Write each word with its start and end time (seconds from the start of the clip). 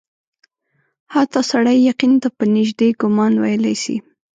حتی 1.13 1.39
سړی 1.51 1.77
یقین 1.89 2.13
ته 2.21 2.27
په 2.37 2.43
نیژدې 2.55 2.89
ګومان 3.01 3.33
ویلای 3.43 3.75
سي. 3.83 3.97